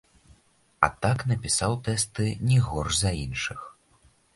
А 0.87 0.89
так 1.07 1.25
напісаў 1.33 1.77
тэсты 1.91 2.29
не 2.49 2.59
горш 2.71 2.93
за 3.05 3.11
іншых. 3.25 3.59